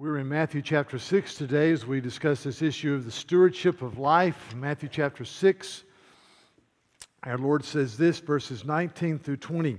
[0.00, 3.98] We're in Matthew chapter 6 today as we discuss this issue of the stewardship of
[3.98, 4.54] life.
[4.56, 5.84] Matthew chapter 6.
[7.24, 9.76] Our Lord says this, verses 19 through 20.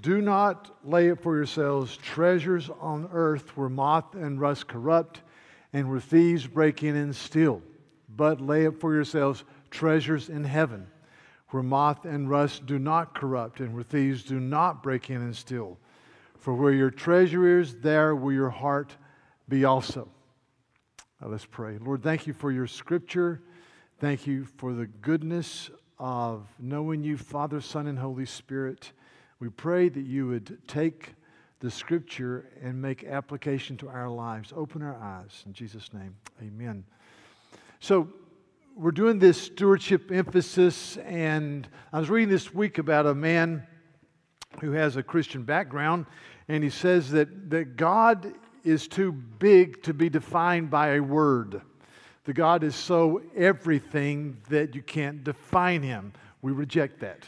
[0.00, 5.20] Do not lay up for yourselves treasures on earth where moth and rust corrupt
[5.74, 7.60] and where thieves break in and steal,
[8.16, 10.86] but lay up for yourselves treasures in heaven
[11.50, 15.36] where moth and rust do not corrupt and where thieves do not break in and
[15.36, 15.76] steal.
[16.46, 18.96] For where your treasure is, there will your heart
[19.48, 20.08] be also.
[21.20, 21.76] Now let's pray.
[21.78, 23.42] Lord, thank you for your scripture.
[23.98, 28.92] Thank you for the goodness of knowing you, Father, Son, and Holy Spirit.
[29.40, 31.16] We pray that you would take
[31.58, 34.52] the scripture and make application to our lives.
[34.54, 35.42] Open our eyes.
[35.46, 36.84] In Jesus' name, amen.
[37.80, 38.08] So,
[38.76, 43.66] we're doing this stewardship emphasis, and I was reading this week about a man
[44.60, 46.06] who has a Christian background,
[46.48, 48.32] and he says that, that God
[48.64, 51.60] is too big to be defined by a word.
[52.24, 56.12] The God is so everything that you can't define him.
[56.42, 57.24] We reject that.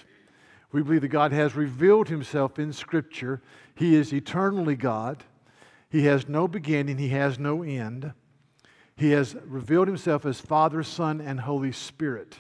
[0.73, 3.41] We believe that God has revealed himself in Scripture.
[3.75, 5.25] He is eternally God.
[5.91, 8.12] He has no beginning, he has no end.
[8.97, 12.37] He has revealed himself as Father, Son, and Holy Spirit.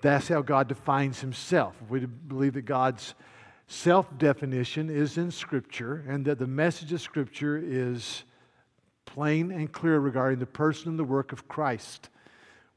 [0.00, 1.74] That's how God defines himself.
[1.88, 3.14] We believe that God's
[3.66, 8.24] self definition is in Scripture and that the message of Scripture is
[9.04, 12.08] plain and clear regarding the person and the work of Christ.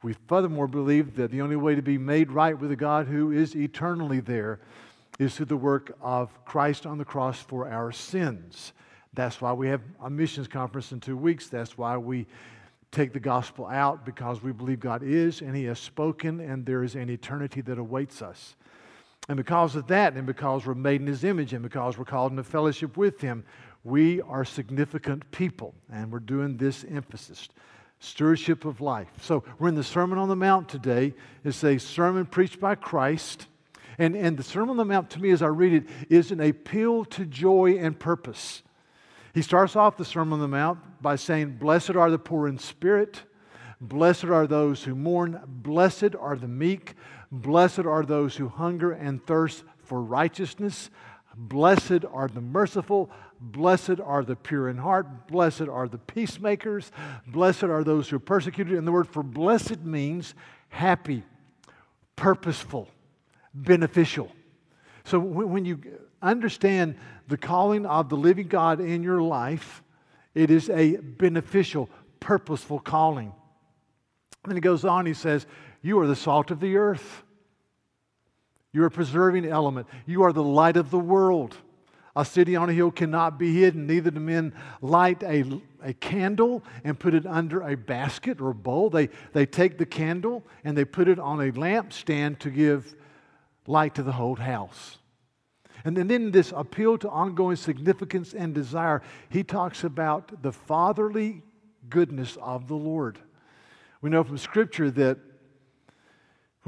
[0.03, 3.31] We furthermore believe that the only way to be made right with a God who
[3.31, 4.59] is eternally there
[5.19, 8.73] is through the work of Christ on the cross for our sins.
[9.13, 11.49] That's why we have a missions conference in two weeks.
[11.49, 12.27] That's why we
[12.91, 16.83] take the gospel out because we believe God is and He has spoken and there
[16.83, 18.55] is an eternity that awaits us.
[19.27, 22.31] And because of that, and because we're made in His image, and because we're called
[22.31, 23.43] into fellowship with Him,
[23.83, 25.73] we are significant people.
[25.91, 27.49] And we're doing this emphasis
[27.99, 29.07] stewardship of life.
[29.21, 31.13] So we're in the Sermon on the Mount today.
[31.43, 33.47] It's a sermon preached by Christ.
[33.97, 36.39] And, and the Sermon on the Mount, to me, as I read it, is an
[36.39, 38.61] appeal to joy and purpose.
[39.33, 42.59] He starts off the Sermon on the Mount by saying, Blessed are the poor in
[42.59, 43.23] spirit,
[43.81, 46.95] blessed are those who mourn, blessed are the meek,
[47.31, 50.89] blessed are those who hunger and thirst for righteousness,
[51.35, 56.91] blessed are the merciful, blessed are the pure in heart, blessed are the peacemakers,
[57.27, 58.77] blessed are those who are persecuted.
[58.77, 60.33] And the word for blessed means
[60.69, 61.23] happy,
[62.15, 62.89] purposeful,
[63.53, 64.31] beneficial.
[65.03, 65.79] So when you
[66.21, 66.95] understand
[67.27, 69.83] the calling of the living God in your life,
[70.33, 71.89] it is a beneficial,
[72.19, 73.31] purposeful calling.
[74.43, 75.45] And then he goes on, he says,
[75.87, 77.23] You are the salt of the earth.
[78.73, 79.87] You're a preserving element.
[80.05, 81.55] You are the light of the world.
[82.13, 83.87] A city on a hill cannot be hidden.
[83.87, 88.53] Neither do men light a, a candle and put it under a basket or a
[88.53, 88.89] bowl.
[88.89, 92.93] They, they take the candle and they put it on a lampstand to give
[93.65, 94.97] light to the whole house.
[95.85, 101.43] And then in this appeal to ongoing significance and desire, he talks about the fatherly
[101.87, 103.19] goodness of the Lord.
[104.01, 105.19] We know from Scripture that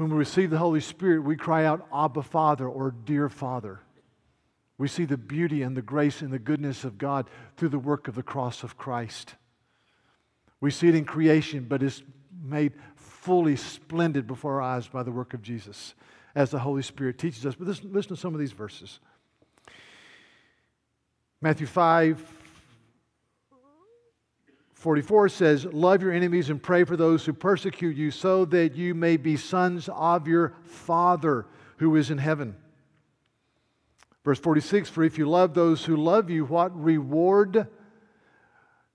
[0.00, 3.80] when we receive the Holy Spirit, we cry out, Abba, Father, or Dear Father.
[4.78, 7.28] We see the beauty and the grace and the goodness of God
[7.58, 9.34] through the work of the cross of Christ.
[10.58, 12.02] We see it in creation, but it's
[12.42, 15.94] made fully splendid before our eyes by the work of Jesus
[16.34, 17.54] as the Holy Spirit teaches us.
[17.54, 19.00] But listen, listen to some of these verses.
[21.42, 22.39] Matthew 5,
[24.80, 28.94] 44 says, Love your enemies and pray for those who persecute you, so that you
[28.94, 31.44] may be sons of your Father
[31.76, 32.56] who is in heaven.
[34.24, 37.68] Verse 46 For if you love those who love you, what reward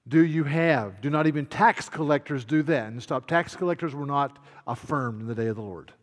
[0.07, 1.01] do you have?
[1.01, 2.87] Do not even tax collectors do that.
[2.87, 5.93] And stop, tax collectors were not affirmed in the day of the Lord.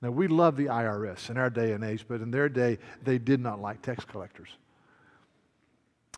[0.00, 3.18] Now, we love the IRS in our day and age, but in their day, they
[3.18, 4.50] did not like tax collectors.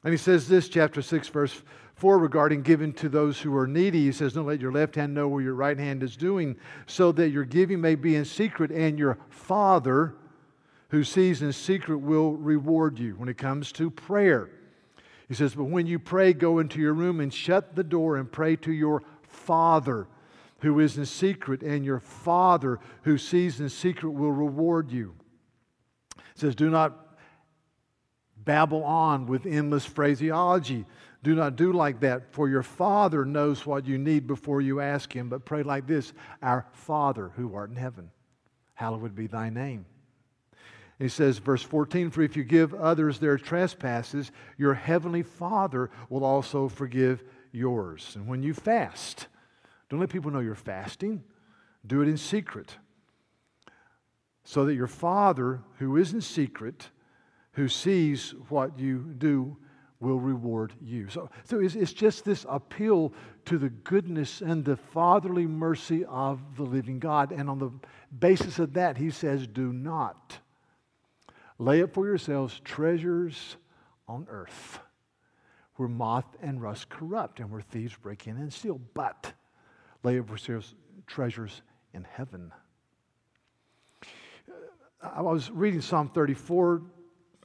[0.04, 1.62] And he says this, chapter 6, verse
[1.96, 4.04] 4, regarding giving to those who are needy.
[4.04, 6.56] He says, Don't let your left hand know where your right hand is doing,
[6.86, 10.14] so that your giving may be in secret, and your Father
[10.90, 14.50] who sees in secret will reward you when it comes to prayer.
[15.26, 18.30] He says, But when you pray, go into your room and shut the door and
[18.30, 20.06] pray to your Father
[20.60, 25.14] who is in secret, and your Father who sees in secret will reward you.
[26.18, 27.06] It says, Do not
[28.36, 30.86] babble on with endless phraseology.
[31.22, 35.12] Do not do like that, for your Father knows what you need before you ask
[35.12, 35.28] Him.
[35.28, 38.10] But pray like this Our Father who art in heaven,
[38.74, 39.86] hallowed be thy name.
[40.98, 46.24] He says, verse 14, For if you give others their trespasses, your heavenly Father will
[46.24, 47.22] also forgive
[47.52, 48.12] yours.
[48.14, 49.26] And when you fast,
[49.88, 51.22] don't let people know you're fasting,
[51.86, 52.76] do it in secret.
[54.44, 56.88] So that your Father, who is in secret,
[57.52, 59.56] who sees what you do,
[60.00, 61.08] will reward you.
[61.08, 63.12] So, so it's, it's just this appeal
[63.46, 67.32] to the goodness and the fatherly mercy of the living God.
[67.32, 67.70] And on the
[68.18, 70.38] basis of that, he says, Do not
[71.58, 73.56] lay up for yourselves treasures
[74.06, 74.80] on earth
[75.76, 79.32] where moth and rust corrupt and where thieves break in and steal, but
[80.02, 80.74] lay up for yourselves
[81.06, 81.62] treasures
[81.92, 82.52] in heaven.
[84.48, 86.82] Uh, I was reading Psalm 34,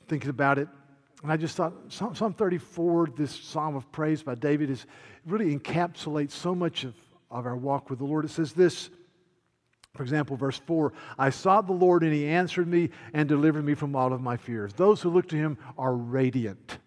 [0.07, 0.67] thinking about it,
[1.23, 4.85] and I just thought Psalm, Psalm 34, this psalm of praise by David, is
[5.25, 6.95] really encapsulates so much of,
[7.29, 8.25] of our walk with the Lord.
[8.25, 8.89] It says this,
[9.93, 13.75] for example, verse 4 I sought the Lord, and he answered me and delivered me
[13.75, 14.73] from all of my fears.
[14.73, 16.79] Those who look to him are radiant,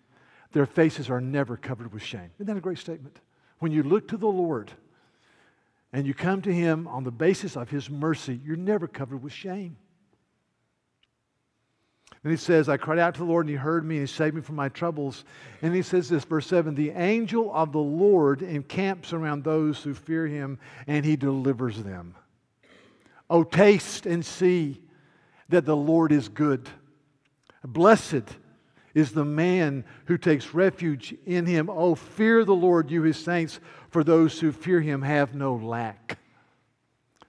[0.52, 2.30] their faces are never covered with shame.
[2.37, 3.20] Isn't that a great statement?
[3.58, 4.72] When you look to the Lord
[5.92, 9.32] and you come to him on the basis of his mercy, you're never covered with
[9.32, 9.76] shame.
[12.25, 14.12] And he says, I cried out to the Lord, and he heard me, and he
[14.12, 15.26] saved me from my troubles.
[15.61, 19.93] And he says this, verse 7 The angel of the Lord encamps around those who
[19.93, 22.15] fear him, and he delivers them.
[23.29, 24.81] Oh, taste and see
[25.50, 26.67] that the Lord is good.
[27.62, 28.25] Blessed
[28.94, 31.69] is the man who takes refuge in him.
[31.69, 33.61] Oh, fear the Lord, you his saints,
[33.91, 36.19] for those who fear him have no lack.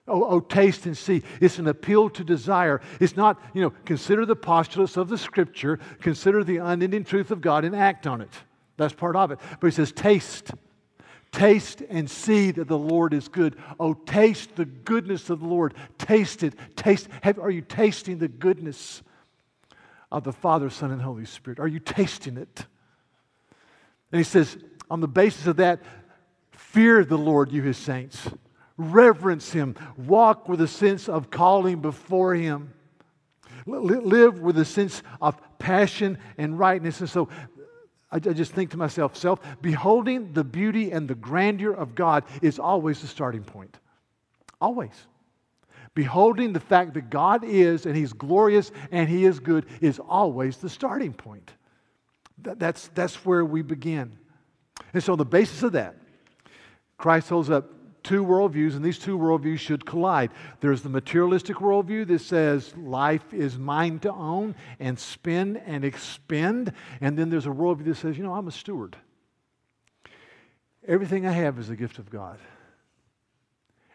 [0.07, 1.23] Oh, oh, taste and see.
[1.41, 2.79] It's an appeal to desire.
[2.99, 7.41] It's not, you know, consider the postulates of the scripture, consider the unending truth of
[7.41, 8.29] God, and act on it.
[8.77, 9.39] That's part of it.
[9.59, 10.51] But he says, taste.
[11.31, 13.57] Taste and see that the Lord is good.
[13.79, 15.73] Oh, taste the goodness of the Lord.
[15.97, 16.53] Taste it.
[16.75, 17.09] Taste.
[17.23, 19.01] Have, are you tasting the goodness
[20.11, 21.59] of the Father, Son, and Holy Spirit?
[21.59, 22.65] Are you tasting it?
[24.11, 24.55] And he says,
[24.89, 25.81] on the basis of that,
[26.51, 28.29] fear the Lord, you his saints
[28.77, 32.73] reverence Him, walk with a sense of calling before Him,
[33.65, 36.99] live with a sense of passion and rightness.
[36.99, 37.29] And so
[38.11, 42.59] I just think to myself, self, beholding the beauty and the grandeur of God is
[42.59, 43.77] always the starting point.
[44.61, 44.93] Always.
[45.95, 50.57] Beholding the fact that God is and He's glorious and He is good is always
[50.57, 51.51] the starting point.
[52.37, 54.17] That's, that's where we begin.
[54.93, 55.95] And so, on the basis of that,
[56.97, 57.69] Christ holds up
[58.05, 60.31] two worldviews, and these two worldviews should collide.
[60.61, 66.71] There's the materialistic worldview that says life is mine to own and spend and expend.
[67.01, 68.95] And then there's a worldview that says, you know, I'm a steward.
[70.87, 72.39] Everything I have is a gift of God.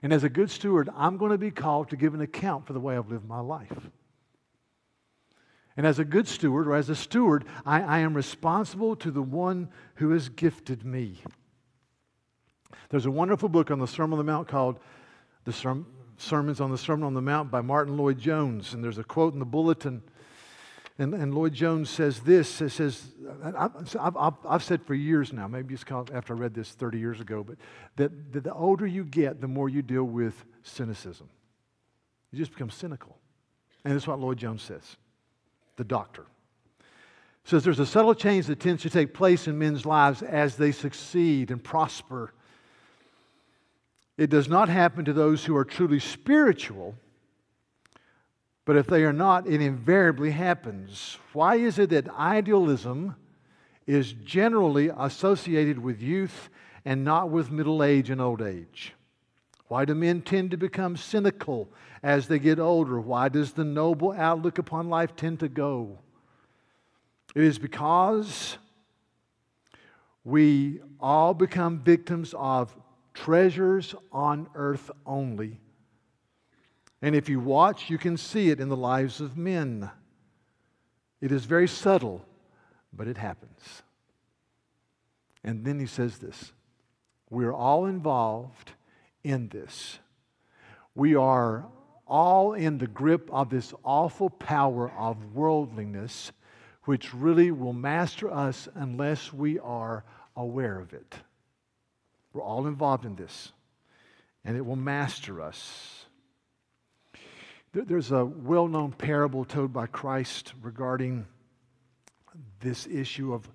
[0.02, 2.72] And as a good steward, I'm going to be called to give an account for
[2.72, 3.90] the way I've lived my life.
[5.76, 9.22] And as a good steward, or as a steward, I, I am responsible to the
[9.22, 11.18] one who has gifted me.
[12.88, 14.78] There's a wonderful book on the Sermon on the Mount called
[15.44, 18.74] The Sermons on the Sermon on the Mount by Martyn Lloyd-Jones.
[18.74, 20.02] And there's a quote in the bulletin.
[20.98, 22.60] And, and Lloyd-Jones says this.
[22.60, 23.02] It says,
[23.42, 26.98] I've, I've, I've, said for years now, maybe it's called after I read this 30
[26.98, 27.56] years ago, but
[27.96, 31.28] that, that the older you get, the more you deal with cynicism.
[32.30, 33.16] You just become cynical.
[33.84, 34.96] And that's what Lloyd-Jones says,
[35.76, 36.26] the doctor
[37.44, 40.70] says there's a subtle change that tends to take place in men's lives as they
[40.70, 42.32] succeed and prosper
[44.20, 46.94] it does not happen to those who are truly spiritual,
[48.66, 51.16] but if they are not, it invariably happens.
[51.32, 53.16] Why is it that idealism
[53.86, 56.50] is generally associated with youth
[56.84, 58.92] and not with middle age and old age?
[59.68, 61.70] Why do men tend to become cynical
[62.02, 63.00] as they get older?
[63.00, 65.98] Why does the noble outlook upon life tend to go?
[67.34, 68.58] It is because
[70.24, 72.76] we all become victims of
[73.14, 75.60] treasures on earth only.
[77.02, 79.90] And if you watch, you can see it in the lives of men.
[81.20, 82.24] It is very subtle,
[82.92, 83.82] but it happens.
[85.42, 86.52] And then he says this
[87.30, 88.72] We're all involved
[89.24, 89.98] in this.
[90.94, 91.66] We are
[92.06, 96.32] all in the grip of this awful power of worldliness,
[96.84, 100.04] which really will master us unless we are
[100.36, 101.14] aware of it.
[102.32, 103.52] We're all involved in this,
[104.44, 106.06] and it will master us.
[107.72, 111.26] There's a well known parable told by Christ regarding
[112.60, 113.48] this issue of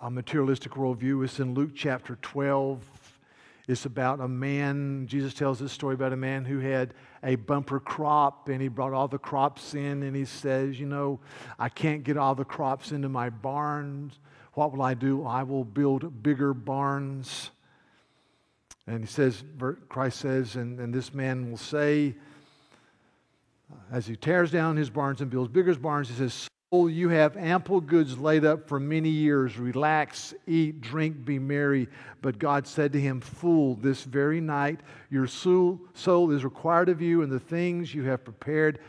[0.00, 1.24] a materialistic worldview.
[1.24, 2.84] It's in Luke chapter 12.
[3.68, 7.78] It's about a man, Jesus tells this story about a man who had a bumper
[7.78, 11.20] crop and he brought all the crops in and he says, You know,
[11.58, 14.18] I can't get all the crops into my barns.
[14.54, 15.24] What will I do?
[15.24, 17.50] I will build bigger barns.
[18.88, 19.44] And he says,
[19.90, 22.14] Christ says, and, and this man will say,
[23.92, 27.36] as he tears down his barns and builds bigger barns, he says, Soul, you have
[27.36, 29.58] ample goods laid up for many years.
[29.58, 31.86] Relax, eat, drink, be merry.
[32.22, 34.80] But God said to him, Fool, this very night
[35.10, 38.80] your soul, soul is required of you, and the things you have prepared,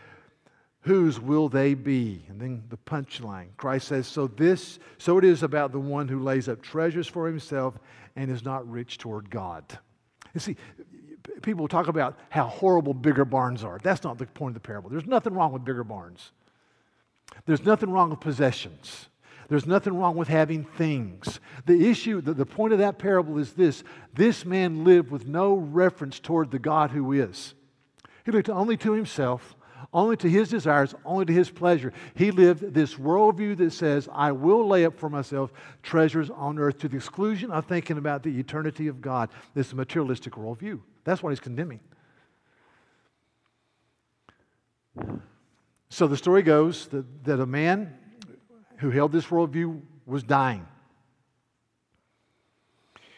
[0.82, 2.26] whose will they be?
[2.30, 3.48] And then the punchline.
[3.58, 7.28] Christ says, So this, so it is about the one who lays up treasures for
[7.28, 7.78] himself
[8.16, 9.78] and is not rich toward God.
[10.34, 10.56] You see,
[11.42, 13.80] people talk about how horrible bigger barns are.
[13.82, 14.90] That's not the point of the parable.
[14.90, 16.32] There's nothing wrong with bigger barns.
[17.46, 19.10] There's nothing wrong with possessions.
[19.50, 21.40] There's nothing wrong with having things.
[21.66, 23.84] The issue, the, the point of that parable is this
[24.14, 27.56] this man lived with no reference toward the God who is.
[28.26, 29.56] He looked only to himself,
[29.94, 31.92] only to his desires, only to his pleasure.
[32.14, 36.78] He lived this worldview that says, I will lay up for myself treasures on earth
[36.80, 39.30] to the exclusion of thinking about the eternity of God.
[39.56, 40.80] This materialistic worldview.
[41.04, 41.80] That's what he's condemning.
[45.90, 47.96] So the story goes that, that a man
[48.78, 50.68] who held this worldview was dying.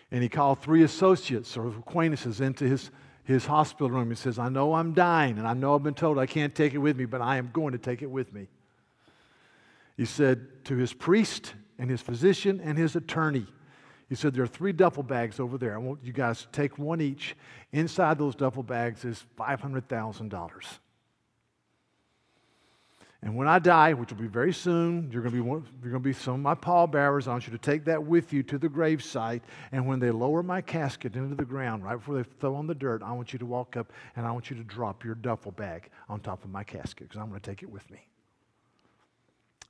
[0.09, 2.91] And he called three associates or acquaintances into his
[3.23, 4.09] his hospital room.
[4.09, 6.73] He says, I know I'm dying, and I know I've been told I can't take
[6.73, 8.47] it with me, but I am going to take it with me.
[9.97, 13.45] He said to his priest and his physician and his attorney,
[14.09, 15.73] he said, There are three duffel bags over there.
[15.73, 17.35] I want you guys to take one each.
[17.71, 20.79] Inside those duffel bags is $500,000.
[23.23, 25.91] And when I die, which will be very soon, you're going to be, one, you're
[25.91, 27.27] going to be some of my pallbearers.
[27.27, 29.41] I want you to take that with you to the gravesite.
[29.71, 32.73] And when they lower my casket into the ground, right before they throw on the
[32.73, 35.51] dirt, I want you to walk up and I want you to drop your duffel
[35.51, 38.07] bag on top of my casket because I'm going to take it with me.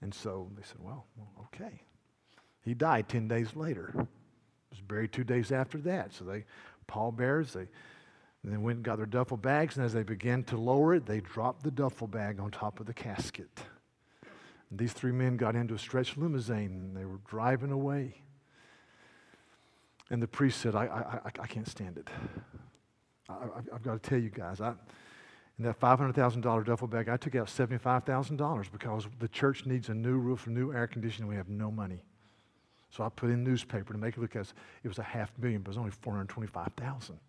[0.01, 1.05] And so they said, well,
[1.48, 1.81] okay.
[2.63, 3.91] He died 10 days later.
[3.93, 4.00] He
[4.72, 6.13] Was buried two days after that.
[6.13, 6.46] So they,
[6.88, 7.67] pallbearers, they
[8.43, 11.05] and they went and got their duffel bags, and as they began to lower it,
[11.05, 13.50] they dropped the duffel bag on top of the casket.
[14.69, 18.15] And these three men got into a stretched limousine, and they were driving away.
[20.10, 22.07] And the priest said, I, I, I, I can't stand it.
[23.29, 24.74] I, have got to tell you guys, I,
[25.57, 30.17] in that $500,000 duffel bag, I took out $75,000 because the church needs a new
[30.17, 32.03] roof, new air conditioning, we have no money.
[32.89, 35.62] So I put in newspaper to make it look as it was a half million,
[35.62, 37.19] but it was only 425000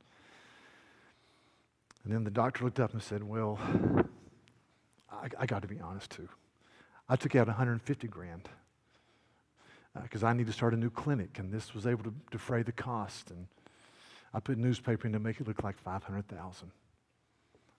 [2.05, 3.59] and then the doctor looked up and said, Well,
[5.11, 6.29] I, I got to be honest too.
[7.09, 8.49] I took out 150 grand
[10.03, 12.63] because uh, I need to start a new clinic, and this was able to defray
[12.63, 13.31] the cost.
[13.31, 13.47] And
[14.33, 16.71] I put newspaper in to make it look like 500,000.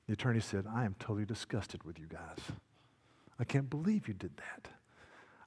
[0.08, 2.38] The attorney said, I am totally disgusted with you guys.
[3.40, 4.68] I can't believe you did that.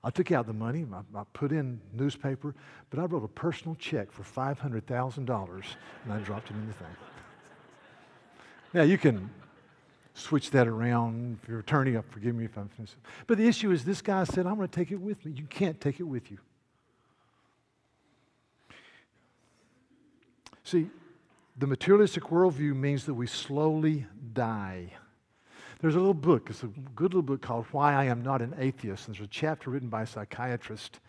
[0.02, 2.54] I took out the money, I, I put in newspaper,
[2.90, 5.64] but I wrote a personal check for $500,000
[6.04, 6.86] and I dropped it in the thing.
[8.76, 9.30] Now, you can
[10.12, 11.38] switch that around.
[11.42, 12.96] If you're attorney, up, forgive me if I'm finished.
[13.26, 15.32] But the issue is this guy said, I'm going to take it with me.
[15.34, 16.36] You can't take it with you.
[20.62, 20.90] See,
[21.56, 24.04] the materialistic worldview means that we slowly
[24.34, 24.92] die.
[25.80, 28.54] There's a little book, it's a good little book called Why I Am Not an
[28.58, 29.08] Atheist.
[29.08, 31.00] And there's a chapter written by a psychiatrist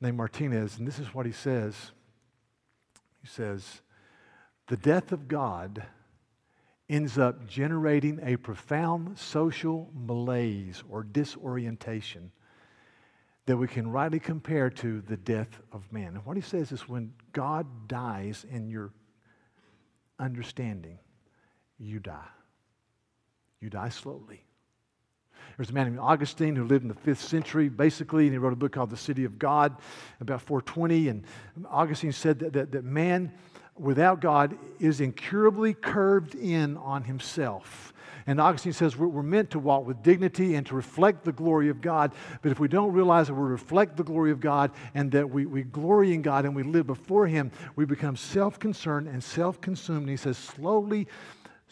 [0.00, 1.90] named Martinez, and this is what he says.
[3.20, 3.82] He says,
[4.68, 5.84] The death of God
[6.88, 12.30] ends up generating a profound social malaise or disorientation
[13.46, 16.08] that we can rightly compare to the death of man.
[16.08, 18.92] And what he says is when God dies in your
[20.18, 20.98] understanding,
[21.78, 22.28] you die.
[23.60, 24.44] You die slowly.
[25.56, 28.52] There's a man named Augustine who lived in the fifth century, basically, and he wrote
[28.52, 29.76] a book called The City of God
[30.20, 31.08] about 420.
[31.08, 31.24] And
[31.68, 33.32] Augustine said that, that, that man
[33.80, 37.92] without God is incurably curved in on himself.
[38.28, 41.80] And Augustine says we're, meant to walk with dignity and to reflect the glory of
[41.80, 42.12] God.
[42.42, 45.46] But if we don't realize that we reflect the glory of God and that we,
[45.46, 49.62] we glory in God and we live before Him, we become self concerned and self
[49.62, 50.00] consumed.
[50.00, 51.08] And he says, slowly,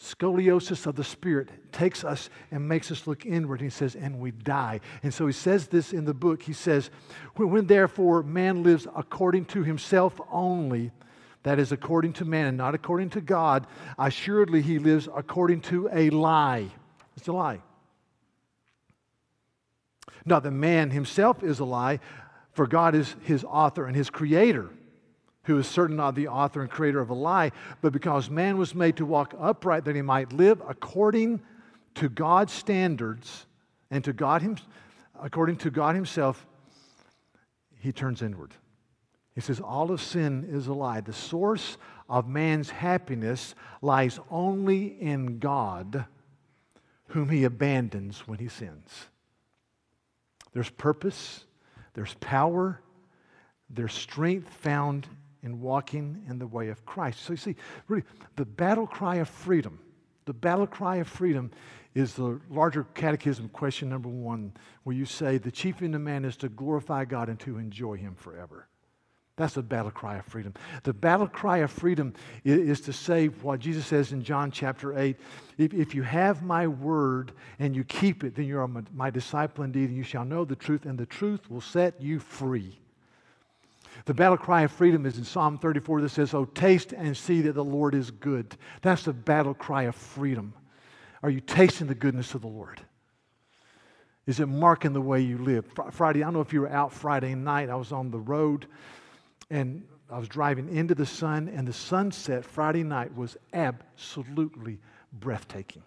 [0.01, 3.61] scoliosis of the Spirit takes us and makes us look inward.
[3.61, 4.79] He says, and we die.
[5.03, 6.41] And so he says this in the book.
[6.41, 6.89] He says,
[7.35, 10.91] when therefore man lives according to himself only,
[11.47, 15.89] that is according to man and not according to God, assuredly he lives according to
[15.91, 16.67] a lie.
[17.15, 17.61] It's a lie.
[20.25, 21.99] Not that man himself is a lie,
[22.51, 24.69] for God is his author and his creator,
[25.43, 27.51] who is certainly not the author and creator of a lie,
[27.81, 31.39] but because man was made to walk upright that he might live according
[31.95, 33.45] to God's standards
[33.89, 34.57] and to God him,
[35.21, 36.45] according to God himself,
[37.79, 38.53] he turns inward.
[39.37, 40.99] He says, All of sin is a lie.
[40.99, 41.77] The source
[42.09, 43.53] of man's happiness
[43.83, 46.05] lies only in God,
[47.09, 49.09] whom he abandons when he sins.
[50.53, 51.45] There's purpose,
[51.93, 52.81] there's power,
[53.69, 55.05] there's strength found
[55.43, 57.21] in walking in the way of Christ.
[57.21, 57.55] So you see,
[57.87, 58.05] really,
[58.37, 59.77] the battle cry of freedom,
[60.25, 61.51] the battle cry of freedom
[61.93, 66.25] is the larger catechism question number one, where you say the chief end of man
[66.25, 68.67] is to glorify God and to enjoy him forever.
[69.37, 70.55] That's the battle cry of freedom.
[70.81, 72.13] The battle cry of freedom
[72.43, 75.15] is, to say what Jesus says in John chapter 8
[75.59, 79.09] if, if you have my word and you keep it, then you are my, my
[79.11, 82.79] disciple indeed, and you shall know the truth, and the truth will set you free.
[84.05, 87.41] The battle cry of freedom is in Psalm 34 that says, Oh, taste and see
[87.41, 88.57] that the Lord is good.
[88.81, 90.53] That's the battle cry of freedom.
[91.21, 92.81] Are you tasting the goodness of the Lord?
[94.25, 95.65] Is it marking the way you live?
[95.91, 97.69] Friday, I don't know if you were out Friday night.
[97.69, 98.67] I was on the road
[99.49, 104.79] and I was driving into the sun, and the sunset Friday night was absolutely
[105.11, 105.83] breathtaking.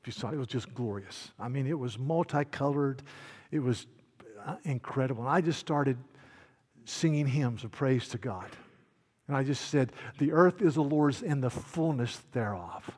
[0.00, 1.30] If you saw it, it was just glorious.
[1.38, 3.02] I mean, it was multicolored,
[3.50, 3.86] it was
[4.46, 5.22] uh, incredible.
[5.22, 5.96] And I just started
[6.84, 8.46] singing hymns of praise to God.
[9.26, 12.90] And I just said, The earth is the Lord's and the fullness thereof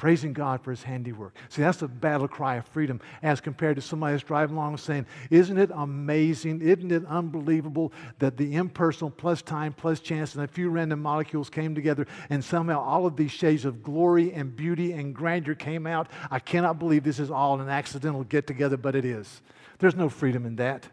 [0.00, 1.36] praising God for his handiwork.
[1.50, 5.04] See, that's the battle cry of freedom as compared to somebody that's driving along saying,
[5.28, 6.62] Isn't it amazing?
[6.62, 11.50] Isn't it unbelievable that the impersonal plus time plus chance and a few random molecules
[11.50, 15.86] came together and somehow all of these shades of glory and beauty and grandeur came
[15.86, 16.08] out?
[16.30, 19.42] I cannot believe this is all an accidental get together, but it is.
[19.80, 20.88] There's no freedom in that,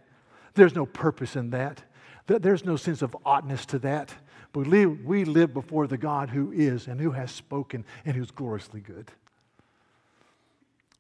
[0.53, 1.81] there's no purpose in that,
[2.27, 4.13] there's no sense of oughtness to that.
[4.57, 4.69] But
[5.05, 9.11] we live, before the God who is and who has spoken and who's gloriously good.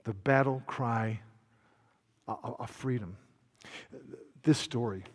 [0.03, 1.21] The battle cry
[2.27, 3.17] of freedom.
[4.43, 5.05] This story.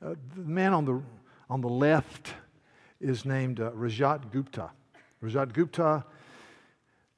[0.00, 1.02] Uh, the man on the,
[1.50, 2.34] on the left
[3.00, 4.70] is named uh, Rajat Gupta.
[5.24, 6.04] Rajat Gupta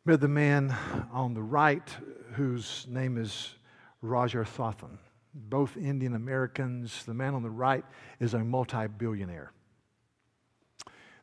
[0.06, 0.74] met the man
[1.12, 1.94] on the right
[2.32, 3.50] whose name is
[4.00, 4.96] Roger Thothan
[5.36, 7.04] both Indian Americans.
[7.04, 7.84] The man on the right
[8.20, 9.52] is a multi billionaire.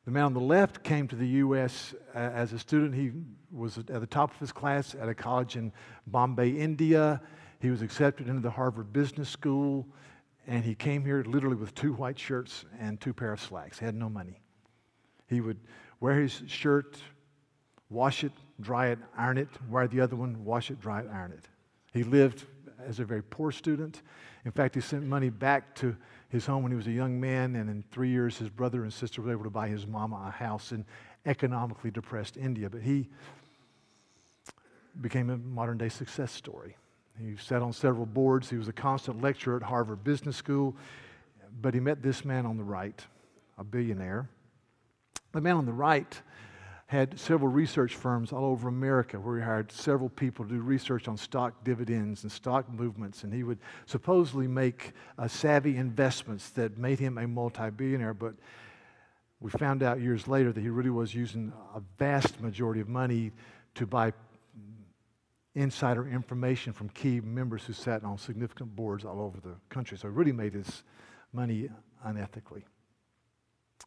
[0.05, 1.95] The man on the left came to the U.S.
[2.13, 2.93] Uh, as a student.
[2.93, 3.11] He
[3.51, 5.71] was at the top of his class at a college in
[6.07, 7.21] Bombay, India.
[7.59, 9.87] He was accepted into the Harvard Business School,
[10.45, 13.79] and he came here literally with two white shirts and two pair of slacks.
[13.79, 14.41] He had no money.
[15.27, 15.59] He would
[16.01, 16.97] wear his shirt,
[17.89, 21.31] wash it, dry it, iron it, wear the other one, wash it, dry it, iron
[21.31, 21.47] it.
[21.93, 22.45] He lived
[22.87, 24.01] as a very poor student.
[24.45, 25.95] In fact, he sent money back to
[26.29, 28.91] his home when he was a young man, and in three years, his brother and
[28.91, 30.85] sister were able to buy his mama a house in
[31.25, 32.69] economically depressed India.
[32.69, 33.07] But he
[35.01, 36.75] became a modern day success story.
[37.19, 38.49] He sat on several boards.
[38.49, 40.75] He was a constant lecturer at Harvard Business School.
[41.61, 42.99] But he met this man on the right,
[43.57, 44.27] a billionaire.
[45.31, 46.19] The man on the right
[46.87, 51.07] had several research firms all over America where he hired several people to do research
[51.07, 53.23] on stock dividends and stock movements.
[53.23, 58.13] And he would supposedly make uh, savvy investments that made him a multi billionaire.
[58.13, 58.35] But
[59.39, 63.31] we found out years later that he really was using a vast majority of money
[63.75, 64.13] to buy
[65.55, 69.97] insider information from key members who sat on significant boards all over the country.
[69.97, 70.83] So he really made his
[71.31, 71.69] money
[72.05, 72.63] unethically.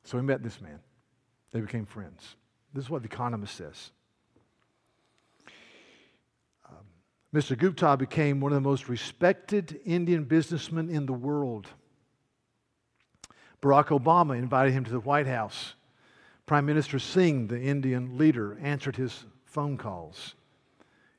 [0.04, 0.80] So he met this man.
[1.52, 2.36] They became friends.
[2.76, 3.90] This is what The Economist says.
[6.68, 6.84] Um,
[7.34, 7.56] Mr.
[7.56, 11.68] Gupta became one of the most respected Indian businessmen in the world.
[13.62, 15.72] Barack Obama invited him to the White House.
[16.44, 20.34] Prime Minister Singh, the Indian leader, answered his phone calls.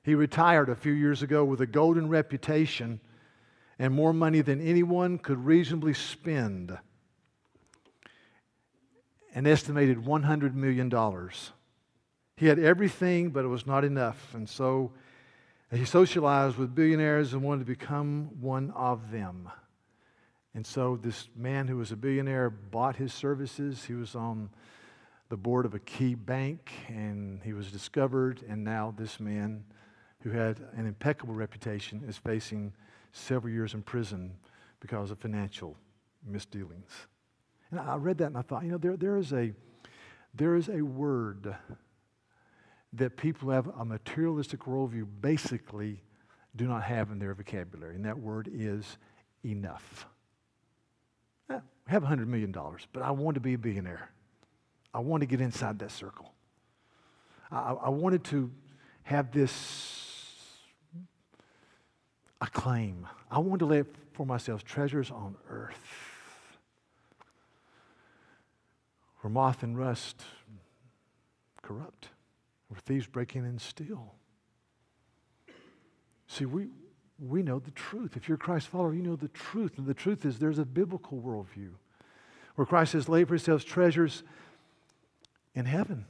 [0.03, 2.99] He retired a few years ago with a golden reputation
[3.79, 6.77] and more money than anyone could reasonably spend
[9.33, 10.91] an estimated $100 million.
[12.35, 14.33] He had everything, but it was not enough.
[14.33, 14.91] And so
[15.71, 19.49] he socialized with billionaires and wanted to become one of them.
[20.53, 23.85] And so this man who was a billionaire bought his services.
[23.85, 24.49] He was on
[25.29, 28.43] the board of a key bank and he was discovered.
[28.47, 29.65] And now this man
[30.21, 32.73] who had an impeccable reputation is facing
[33.11, 34.31] several years in prison
[34.79, 35.75] because of financial
[36.25, 37.07] misdealings.
[37.71, 39.53] And I read that and I thought, you know, there, there, is, a,
[40.33, 41.55] there is a word
[42.93, 46.01] that people who have a materialistic worldview basically
[46.55, 48.97] do not have in their vocabulary, and that word is
[49.45, 50.07] enough.
[51.49, 52.55] Eh, I have $100 million,
[52.93, 54.09] but I want to be a billionaire.
[54.93, 56.31] I want to get inside that circle.
[57.51, 58.49] I, I wanted to
[59.03, 60.57] have this
[62.41, 63.07] acclaim.
[63.29, 66.06] I wanted to lay for myself treasures on earth
[69.27, 70.23] where moth and rust
[71.61, 72.07] corrupt,
[72.69, 74.15] where thieves break in and steal.
[76.27, 76.67] See, we,
[77.19, 78.15] we know the truth.
[78.15, 79.77] If you're a Christ follower, you know the truth.
[79.77, 81.71] And the truth is there's a biblical worldview
[82.55, 84.23] where Christ says, lay for yourselves treasures
[85.55, 86.05] in heaven.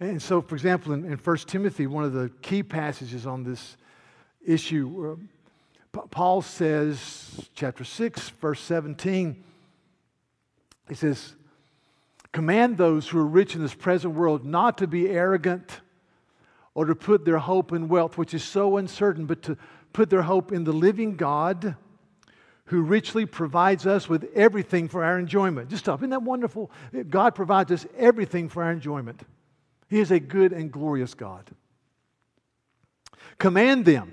[0.00, 3.76] And so, for example, in, in 1 Timothy, one of the key passages on this
[4.44, 5.16] issue,
[5.96, 9.44] uh, Paul says, chapter 6, verse 17,
[10.88, 11.34] he says,
[12.34, 15.80] Command those who are rich in this present world not to be arrogant
[16.74, 19.56] or to put their hope in wealth, which is so uncertain, but to
[19.92, 21.76] put their hope in the living God
[22.64, 25.70] who richly provides us with everything for our enjoyment.
[25.70, 26.00] Just stop.
[26.00, 26.72] Isn't that wonderful?
[27.08, 29.22] God provides us everything for our enjoyment.
[29.88, 31.48] He is a good and glorious God.
[33.38, 34.10] Command them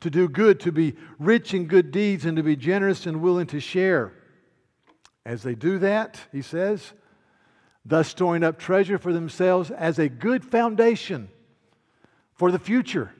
[0.00, 3.46] to do good, to be rich in good deeds, and to be generous and willing
[3.46, 4.12] to share.
[5.24, 6.92] As they do that, he says,
[7.84, 11.28] thus storing up treasure for themselves as a good foundation
[12.32, 13.12] for the future,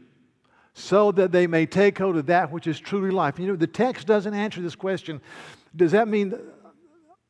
[0.72, 3.38] so that they may take hold of that which is truly life.
[3.38, 5.20] You know, the text doesn't answer this question.
[5.77, 6.35] Does that mean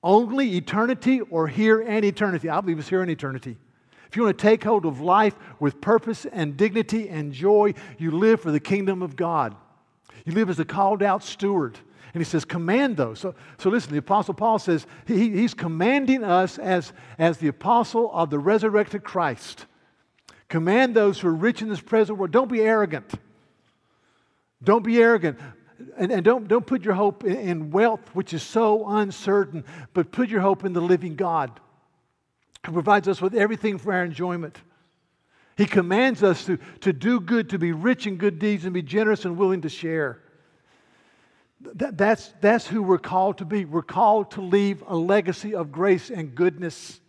[0.03, 2.49] only eternity or here and eternity?
[2.49, 3.57] I believe it's here and eternity.
[4.09, 8.13] If you want to take hold of life with purpose and dignity and joy, you
[8.13, 9.57] live for the kingdom of God.
[10.25, 11.79] You live as a called out steward.
[12.15, 13.19] And he says, command those.
[13.19, 18.11] So, so listen, the Apostle Paul says he, he's commanding us as, as the apostle
[18.13, 19.67] of the resurrected Christ
[20.49, 22.31] Command those who are rich in this present world.
[22.31, 23.13] Don't be arrogant.
[24.63, 25.39] Don't be arrogant.
[25.97, 30.29] And, and don't, don't put your hope in, wealth, which is so uncertain, but put
[30.29, 31.59] your hope in the living God
[32.65, 34.57] who provides us with everything for our enjoyment.
[35.57, 38.83] He commands us to, to do good, to be rich in good deeds, and be
[38.83, 40.23] generous and willing to share.
[41.75, 43.65] That, that's, that's who we're called to be.
[43.65, 47.01] We're called to leave a legacy of grace and goodness.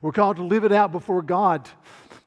[0.00, 1.68] We're called to live it out before God.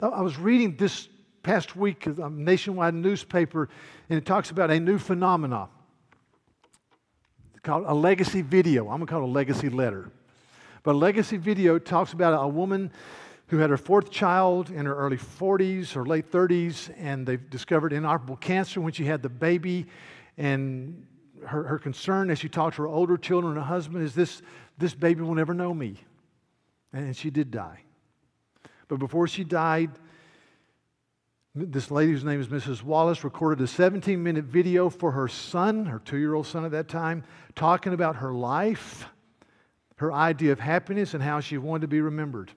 [0.02, 1.08] I was reading this
[1.44, 3.70] past week a nationwide newspaper,
[4.10, 5.70] and it talks about a new phenomenon
[7.66, 8.84] called a legacy video.
[8.84, 10.12] I'm going to call it a legacy letter.
[10.84, 12.92] But a legacy video talks about a woman
[13.48, 17.92] who had her fourth child in her early 40s or late 30s, and they've discovered
[17.92, 19.88] inoperable cancer when she had the baby.
[20.38, 21.08] And
[21.48, 24.42] her, her concern as she talked to her older children and her husband is this,
[24.78, 25.98] this baby will never know me.
[26.94, 27.82] And she did die.
[28.88, 29.92] But before she died,
[31.56, 32.84] this lady, whose name is Mrs.
[32.84, 36.72] Wallace, recorded a 17 minute video for her son, her two year old son at
[36.72, 37.24] that time,
[37.56, 39.08] talking about her life,
[39.96, 42.52] her idea of happiness, and how she wanted to be remembered.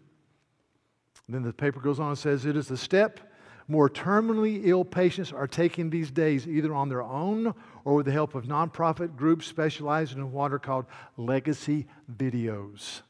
[1.29, 3.21] then the paper goes on and says it is the step
[3.69, 7.55] more terminally ill patients are taking these days, either on their own
[7.85, 10.87] or with the help of nonprofit groups specializing in what are called
[11.19, 13.03] legacy videos.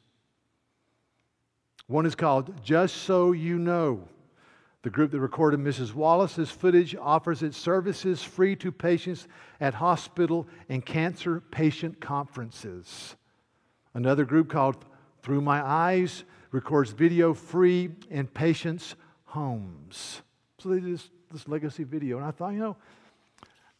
[1.86, 4.08] One is called Just So You Know.
[4.82, 5.94] The group that recorded Mrs.
[5.94, 9.26] Wallace's footage offers its services free to patients
[9.60, 13.16] at hospital and cancer patient conferences.
[13.94, 14.84] Another group called
[15.22, 18.94] Through My Eyes records video free in patients'
[19.24, 20.22] homes.
[20.58, 22.18] So they did this, this legacy video.
[22.18, 22.76] And I thought, you know,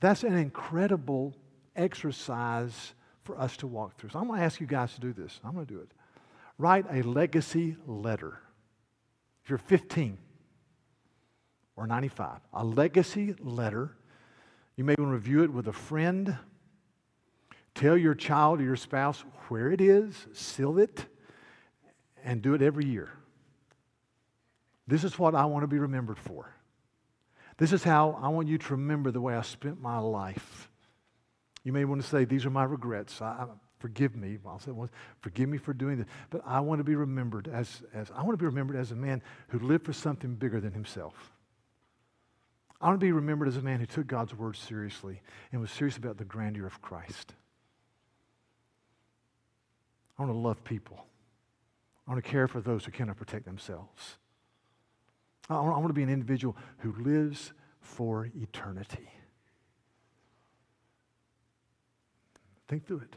[0.01, 1.35] that's an incredible
[1.75, 4.11] exercise for us to walk through.
[4.11, 5.41] So I'm going to ask you guys to do this.
[5.45, 5.91] I'm going to do it
[6.59, 8.39] write a legacy letter.
[9.45, 10.19] If you're 15
[11.77, 13.95] or 95, a legacy letter.
[14.77, 16.37] You may want to review it with a friend.
[17.75, 21.07] Tell your child or your spouse where it is, seal it,
[22.25, 23.11] and do it every year.
[24.87, 26.53] This is what I want to be remembered for.
[27.59, 30.71] This is how I want you to remember the way I spent my life.
[31.65, 33.21] You may want to say, These are my regrets.
[33.21, 33.47] I,
[33.79, 34.39] forgive me.
[34.47, 34.89] I'll say, well,
[35.21, 36.07] forgive me for doing this.
[36.31, 38.97] But I want to be remembered as, as I want to be remembered as a
[38.97, 41.33] man who lived for something bigger than himself.
[42.81, 45.71] I want to be remembered as a man who took God's word seriously and was
[45.71, 47.35] serious about the grandeur of Christ.
[50.19, 51.05] I want to love people.
[52.07, 54.19] I want to care for those who cannot protect themselves.
[55.51, 59.09] I want, to be an individual who lives for eternity.
[62.69, 63.17] Think through it.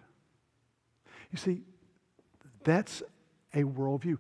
[1.31, 1.61] You see,
[2.63, 3.03] that's
[3.53, 4.17] a worldview.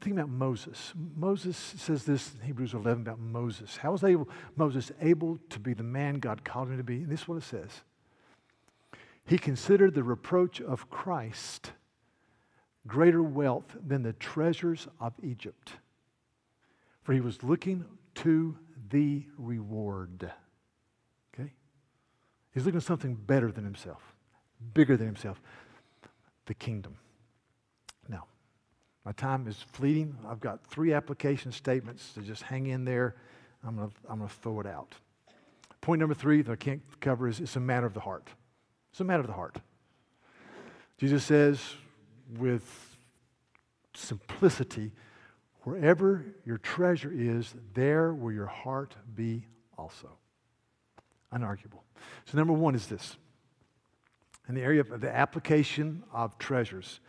[0.00, 0.92] Think about Moses.
[1.16, 3.76] Moses says this in Hebrews 11 about Moses.
[3.76, 6.96] How was able, Moses able to be the man God called him to be?
[6.96, 7.82] And this is what it says
[9.26, 11.72] he considered the reproach of Christ
[12.86, 15.72] greater wealth than the treasures of Egypt,
[17.04, 17.84] for he was looking
[18.16, 18.56] to
[18.90, 20.30] the reward.
[21.32, 21.52] Okay?
[22.52, 24.02] He's looking at something better than himself,
[24.72, 25.40] bigger than himself
[26.46, 26.96] the kingdom.
[28.08, 28.24] Now,
[29.04, 30.16] my time is fleeting.
[30.28, 33.16] I've got three application statements to just hang in there.
[33.66, 34.94] I'm going to I'm to throw it out.
[35.80, 38.28] Point number three that I can't cover is it's a matter of the heart.
[38.90, 39.56] It's a matter of the heart.
[40.98, 41.60] Jesus says
[42.38, 42.96] with
[43.94, 44.92] simplicity,
[45.64, 49.46] wherever your treasure is, there will your heart be
[49.76, 50.10] also.
[51.32, 51.80] Unarguable.
[52.26, 53.16] So, number one is this
[54.48, 57.00] in the area of the application of treasures,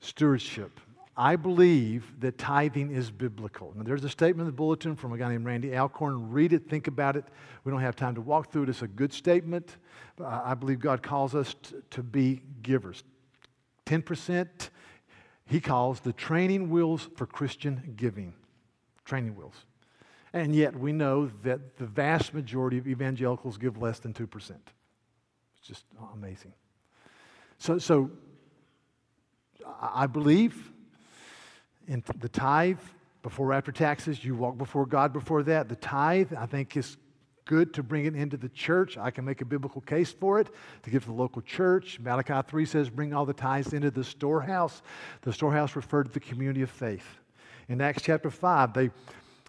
[0.00, 0.80] stewardship.
[1.16, 3.72] I believe that tithing is biblical.
[3.74, 6.30] Now, there's a statement in the bulletin from a guy named Randy Alcorn.
[6.30, 7.24] Read it, think about it.
[7.64, 8.68] We don't have time to walk through it.
[8.68, 9.78] It's a good statement.
[10.24, 11.56] I believe God calls us
[11.90, 13.02] to be givers.
[13.86, 14.46] 10%,
[15.48, 18.34] he calls the training wheels for Christian giving.
[19.04, 19.64] Training wheels.
[20.34, 24.26] And yet, we know that the vast majority of evangelicals give less than 2%.
[24.50, 26.52] It's just amazing.
[27.56, 28.10] So, so
[29.80, 30.70] I believe
[31.86, 32.78] in the tithe
[33.22, 34.22] before or after taxes.
[34.22, 35.70] You walk before God before that.
[35.70, 36.98] The tithe, I think, is
[37.48, 38.98] good to bring it into the church.
[38.98, 40.48] I can make a biblical case for it
[40.82, 41.98] to give to the local church.
[41.98, 44.82] Malachi 3 says, bring all the tithes into the storehouse.
[45.22, 47.06] The storehouse referred to the community of faith.
[47.68, 48.90] In Acts chapter 5, they,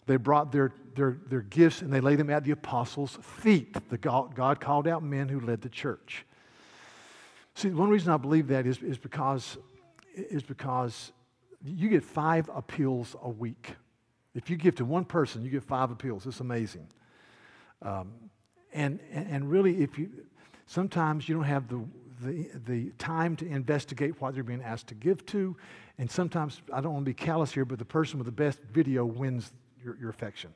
[0.07, 3.75] they brought their, their, their gifts and they laid them at the apostles' feet.
[3.89, 6.25] The God, God called out men who led the church.
[7.55, 9.57] See, one reason I believe that is, is, because,
[10.15, 11.11] is because
[11.65, 13.75] you get five appeals a week.
[14.33, 16.25] If you give to one person, you get five appeals.
[16.25, 16.87] It's amazing.
[17.81, 18.13] Um,
[18.73, 20.09] and, and really, if you,
[20.67, 21.83] sometimes you don't have the,
[22.21, 25.55] the, the time to investigate what they're being asked to give to.
[25.97, 28.59] And sometimes, I don't want to be callous here, but the person with the best
[28.71, 29.51] video wins
[29.83, 30.53] your, your affection.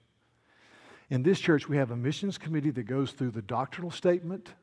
[1.10, 4.54] In this church, we have a missions committee that goes through the doctrinal statement,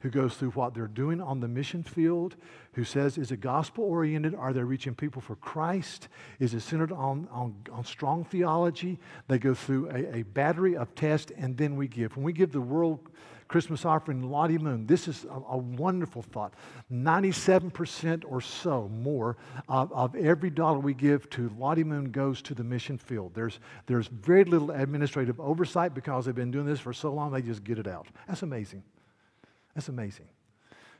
[0.00, 2.36] who goes through what they're doing on the mission field,
[2.72, 4.34] who says, is it gospel oriented?
[4.34, 6.08] Are they reaching people for Christ?
[6.38, 8.98] Is it centered on, on, on strong theology?
[9.28, 12.16] They go through a, a battery of tests, and then we give.
[12.16, 13.10] When we give the world
[13.46, 16.54] Christmas offering, Lottie Moon, this is a, a wonderful thought.
[16.90, 19.36] 97% or so more
[19.68, 23.32] of, of every dollar we give to Lottie Moon goes to the mission field.
[23.34, 27.42] There's, there's very little administrative oversight because they've been doing this for so long, they
[27.42, 28.06] just get it out.
[28.28, 28.82] That's amazing.
[29.74, 30.26] That's amazing.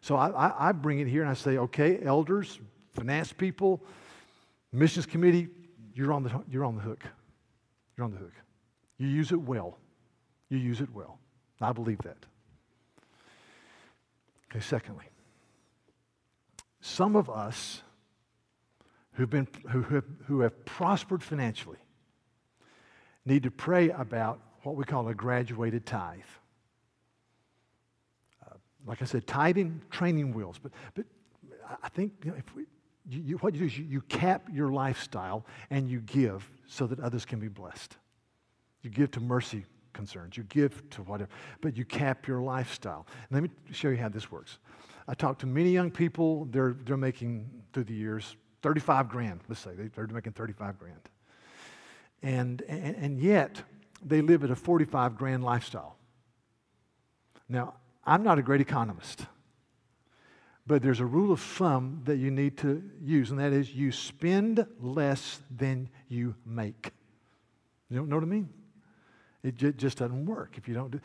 [0.00, 2.58] So I, I, bring it here and I say, okay, elders,
[2.92, 3.82] finance people,
[4.72, 5.48] missions committee,
[5.94, 7.04] you're on the, you're on the hook.
[7.96, 8.32] You're on the hook.
[8.96, 9.78] You use it well.
[10.48, 11.18] You use it well.
[11.60, 12.16] I believe that.
[14.50, 15.04] Okay, secondly,
[16.80, 17.82] some of us
[19.12, 21.78] who've been, who, have, who have prospered financially
[23.26, 26.20] need to pray about what we call a graduated tithe
[28.86, 30.58] like I said, tithing, training wheels.
[30.62, 31.04] But, but
[31.82, 32.64] I think you know, if we,
[33.08, 36.86] you, you, what you do is you, you cap your lifestyle and you give so
[36.86, 37.96] that others can be blessed.
[38.82, 43.06] You give to mercy concerns, you give to whatever, but you cap your lifestyle.
[43.28, 44.58] And let me show you how this works.
[45.08, 49.60] I talked to many young people, they're, they're making through the years 35 grand, let's
[49.60, 51.00] say, they're making 35 grand.
[52.22, 53.62] And, and, and yet,
[54.04, 55.96] they live at a 45 grand lifestyle.
[57.48, 57.74] Now,
[58.10, 59.26] I'm not a great economist,
[60.66, 63.92] but there's a rule of thumb that you need to use, and that is you
[63.92, 66.90] spend less than you make.
[67.88, 68.48] You know what I mean?
[69.44, 71.00] It just doesn't work if you don't do.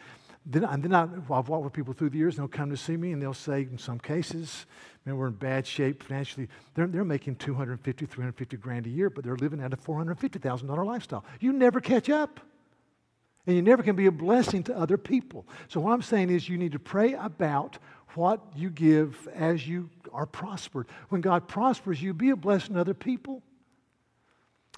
[0.47, 2.77] Then, and then I, have walked with people through the years, and they'll come to
[2.77, 4.65] see me, and they'll say, in some cases,
[5.05, 6.49] man, we're in bad shape financially.
[6.73, 11.23] They're, they're making 250, 350 grand a year, but they're living at a $450,000 lifestyle.
[11.39, 12.39] You never catch up.
[13.47, 15.45] And you never can be a blessing to other people.
[15.67, 17.77] So, what I'm saying is, you need to pray about
[18.15, 20.87] what you give as you are prospered.
[21.09, 23.43] When God prospers you, be a blessing to other people.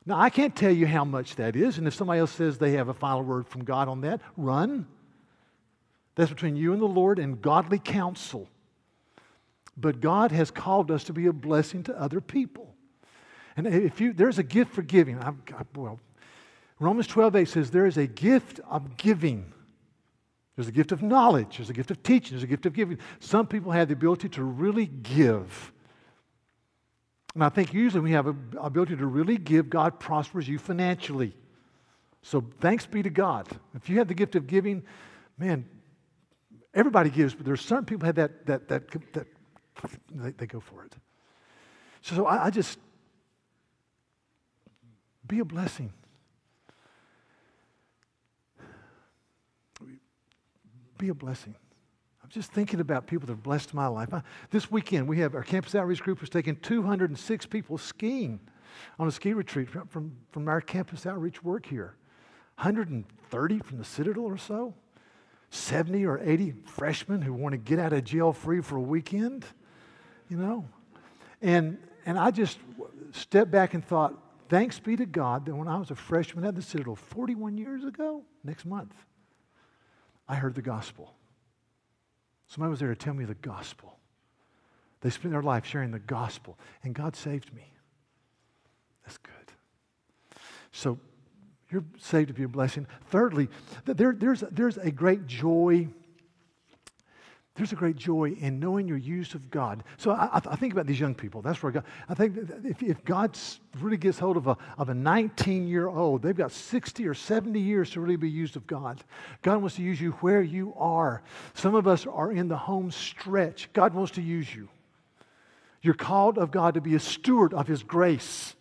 [0.06, 2.72] Now, I can't tell you how much that is, and if somebody else says they
[2.74, 4.88] have a final word from God on that, run.
[6.16, 8.50] That's between you and the Lord and godly counsel.
[9.76, 12.74] But God has called us to be a blessing to other people.
[13.56, 15.20] And if you, there's a gift for giving.
[15.20, 15.36] I've,
[15.76, 16.00] well,
[16.80, 19.54] Romans 12, 8 says there is a gift of giving.
[20.56, 22.98] There's a gift of knowledge, there's a gift of teaching, there's a gift of giving.
[23.20, 25.72] Some people have the ability to really give.
[27.36, 31.36] And I think usually we have an ability to really give, God prospers you financially.
[32.24, 33.48] So thanks be to God.
[33.76, 34.84] If you have the gift of giving,
[35.38, 35.66] man,
[36.78, 39.28] Everybody gives, but there's certain people have that, that, that, that
[40.14, 40.94] they, they go for it.
[42.02, 42.78] So, so I, I just,
[45.28, 45.92] be a blessing.
[50.98, 51.56] Be a blessing.
[52.24, 54.14] I'm just thinking about people that have blessed my life.
[54.14, 58.40] I, this weekend, we have our campus outreach group has taken 206 people skiing
[59.00, 61.96] on a ski retreat from, from, from our campus outreach work here.
[62.56, 64.74] 130 from the Citadel or so.
[65.50, 69.46] 70 or 80 freshmen who want to get out of jail free for a weekend,
[70.30, 70.66] you know.
[71.42, 72.60] And, and I just
[73.12, 74.14] stepped back and thought,
[74.50, 77.86] thanks be to God that when I was a freshman at the Citadel 41 years
[77.86, 78.94] ago, next month,
[80.28, 81.14] I heard the gospel.
[82.48, 83.98] Somebody was there to tell me the gospel.
[85.02, 87.74] They spent their life sharing the gospel, and God saved me.
[89.06, 90.42] That's good.
[90.72, 91.00] So
[91.70, 92.88] you're saved to be a blessing.
[93.08, 93.50] Thirdly,
[93.86, 95.88] there, there's, there's a great joy
[97.58, 99.84] there's a great joy in knowing your use of God.
[99.98, 101.42] So I, I think about these young people.
[101.42, 103.38] That's where God, I think if, if God
[103.80, 107.60] really gets hold of a, of a 19 year old, they've got 60 or 70
[107.60, 109.04] years to really be used of God.
[109.42, 111.24] God wants to use you where you are.
[111.56, 113.70] Some of us are in the home stretch.
[113.74, 114.70] God wants to use you.
[115.82, 118.56] You're called of God to be a steward of His grace.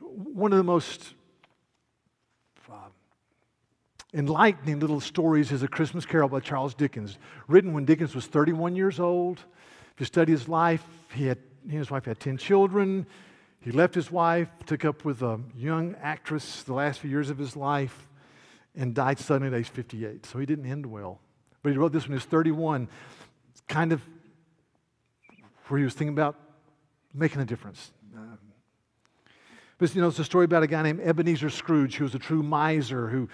[0.00, 1.14] One of the most
[4.14, 8.76] enlightening little stories is A Christmas Carol by Charles Dickens, written when Dickens was 31
[8.76, 9.40] years old.
[9.94, 13.06] If you study his life, he, had, he and his wife had 10 children.
[13.60, 17.38] He left his wife, took up with a young actress the last few years of
[17.38, 18.08] his life,
[18.74, 20.24] and died suddenly at age 58.
[20.26, 21.20] So he didn't end well.
[21.62, 22.88] But he wrote this when he was 31,
[23.66, 24.00] kind of
[25.66, 26.36] where he was thinking about
[27.12, 27.90] making a difference.
[28.14, 28.38] Um,
[29.78, 32.18] but you know, it's a story about a guy named Ebenezer Scrooge, who was a
[32.18, 33.28] true miser who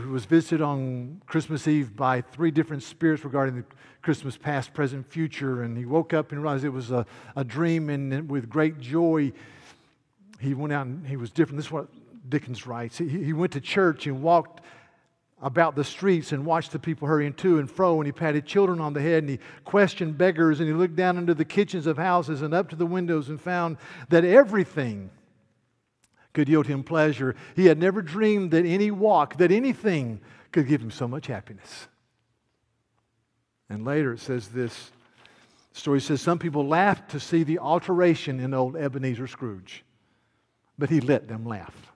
[0.00, 3.64] who was visited on Christmas Eve by three different spirits regarding the
[4.00, 5.62] Christmas past, present, future.
[5.62, 7.04] And he woke up and realized it was a,
[7.36, 9.32] a dream, and with great joy,
[10.40, 11.58] he went out and he was different.
[11.58, 11.88] This is what
[12.28, 12.96] Dickens writes.
[12.96, 14.62] He, he went to church and walked
[15.42, 18.80] about the streets and watched the people hurrying to and fro, and he patted children
[18.80, 21.98] on the head, and he questioned beggars, and he looked down into the kitchens of
[21.98, 23.76] houses and up to the windows and found
[24.08, 25.10] that everything
[26.32, 27.34] could yield him pleasure.
[27.54, 31.88] He had never dreamed that any walk, that anything could give him so much happiness.
[33.68, 34.90] And later it says this
[35.72, 39.84] story says some people laughed to see the alteration in old Ebenezer Scrooge,
[40.78, 41.92] but he let them laugh.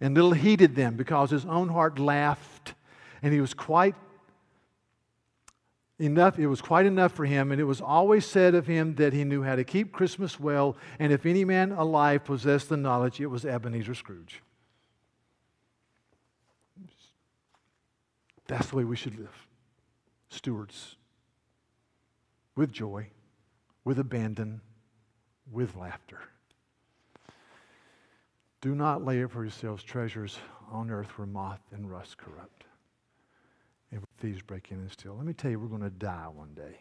[0.00, 2.74] And little heeded them because his own heart laughed,
[3.22, 3.96] and he was quite
[6.00, 9.12] enough, it was quite enough for him, and it was always said of him that
[9.12, 13.20] he knew how to keep Christmas well, and if any man alive possessed the knowledge,
[13.20, 14.42] it was Ebenezer Scrooge.
[18.46, 19.46] That's the way we should live.
[20.28, 20.96] Stewards.
[22.56, 23.08] With joy,
[23.84, 24.60] with abandon,
[25.52, 26.18] with laughter.
[28.60, 30.38] Do not lay up for yourselves treasures
[30.70, 32.64] on earth where moth and rust corrupt
[34.20, 35.14] thieves break in and steal.
[35.16, 36.78] Let me tell you, we're going to die one day.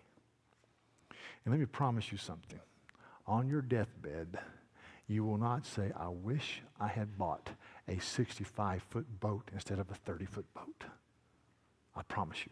[1.46, 2.60] And let me promise you something.
[3.26, 4.38] On your deathbed,
[5.08, 7.50] you will not say, I wish I had bought
[7.88, 10.84] a 65 foot boat instead of a 30 foot boat.
[11.96, 12.52] I promise you.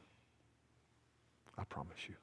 [1.57, 2.15] I promise you.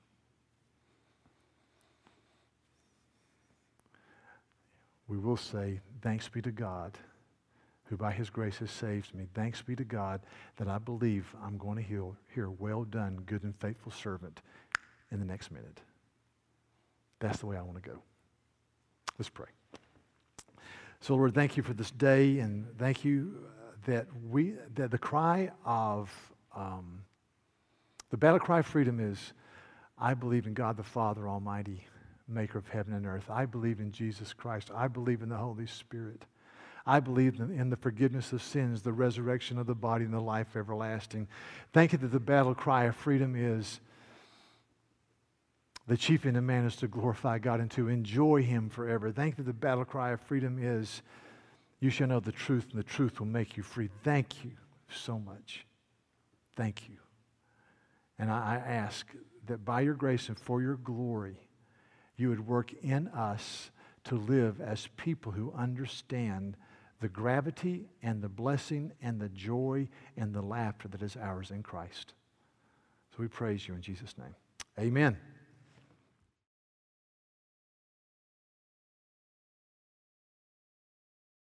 [5.07, 6.98] We will say, Thanks be to God
[7.84, 9.28] who by his grace has saved me.
[9.34, 10.20] Thanks be to God
[10.56, 14.40] that I believe I'm going to hear, hear well done, good and faithful servant
[15.10, 15.80] in the next minute.
[17.20, 17.98] That's the way I want to go.
[19.18, 19.48] Let's pray.
[21.00, 23.34] So, Lord, thank you for this day, and thank you
[23.86, 26.10] that we that the cry of
[26.56, 27.02] um,
[28.10, 29.32] the battle cry of freedom is,
[29.98, 31.84] I believe in God the Father Almighty,
[32.26, 33.28] Maker of heaven and earth.
[33.28, 34.70] I believe in Jesus Christ.
[34.74, 36.24] I believe in the Holy Spirit.
[36.86, 40.54] I believe in the forgiveness of sins, the resurrection of the body, and the life
[40.54, 41.28] everlasting.
[41.72, 43.80] Thank you that the battle cry of freedom is
[45.86, 49.10] the chief end of man is to glorify God and to enjoy Him forever.
[49.12, 51.02] Thank you that the battle cry of freedom is
[51.80, 53.90] you shall know the truth, and the truth will make you free.
[54.02, 54.52] Thank you
[54.88, 55.66] so much.
[56.56, 56.96] Thank you.
[58.18, 59.06] And I ask
[59.46, 61.37] that by your grace and for your glory,
[62.16, 63.70] you would work in us
[64.04, 66.56] to live as people who understand
[67.00, 71.62] the gravity and the blessing and the joy and the laughter that is ours in
[71.62, 72.14] Christ.
[73.10, 74.34] So we praise you in Jesus' name.
[74.78, 75.16] Amen.